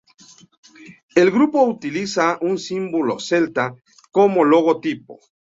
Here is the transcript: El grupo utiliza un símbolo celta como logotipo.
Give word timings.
El 1.15 1.29
grupo 1.29 1.61
utiliza 1.61 2.39
un 2.41 2.57
símbolo 2.57 3.19
celta 3.19 3.75
como 4.11 4.43
logotipo. 4.43 5.19